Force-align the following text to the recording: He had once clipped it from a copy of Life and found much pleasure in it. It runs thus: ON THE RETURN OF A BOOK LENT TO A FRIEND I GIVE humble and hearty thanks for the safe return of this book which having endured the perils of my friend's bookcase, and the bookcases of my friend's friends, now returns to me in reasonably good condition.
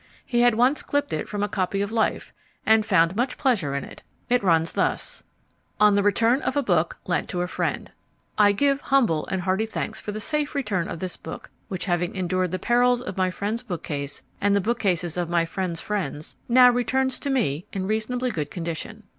He 0.25 0.41
had 0.41 0.55
once 0.55 0.81
clipped 0.81 1.13
it 1.13 1.29
from 1.29 1.43
a 1.43 1.47
copy 1.47 1.79
of 1.79 1.91
Life 1.91 2.33
and 2.65 2.83
found 2.83 3.15
much 3.15 3.37
pleasure 3.37 3.75
in 3.75 3.83
it. 3.83 4.01
It 4.29 4.41
runs 4.43 4.71
thus: 4.71 5.21
ON 5.79 5.93
THE 5.93 6.01
RETURN 6.01 6.41
OF 6.41 6.57
A 6.57 6.63
BOOK 6.63 6.97
LENT 7.05 7.29
TO 7.29 7.41
A 7.43 7.47
FRIEND 7.47 7.91
I 8.35 8.51
GIVE 8.51 8.81
humble 8.81 9.27
and 9.27 9.43
hearty 9.43 9.67
thanks 9.67 10.01
for 10.01 10.11
the 10.11 10.19
safe 10.19 10.55
return 10.55 10.87
of 10.87 11.01
this 11.01 11.17
book 11.17 11.51
which 11.67 11.85
having 11.85 12.15
endured 12.15 12.49
the 12.49 12.57
perils 12.57 13.03
of 13.03 13.15
my 13.15 13.29
friend's 13.29 13.61
bookcase, 13.61 14.23
and 14.41 14.55
the 14.55 14.59
bookcases 14.59 15.17
of 15.17 15.29
my 15.29 15.45
friend's 15.45 15.79
friends, 15.81 16.35
now 16.49 16.71
returns 16.71 17.19
to 17.19 17.29
me 17.29 17.67
in 17.71 17.85
reasonably 17.85 18.31
good 18.31 18.49
condition. 18.49 19.03